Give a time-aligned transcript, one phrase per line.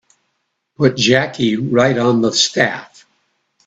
[0.77, 3.05] Put Jackie right on the staff.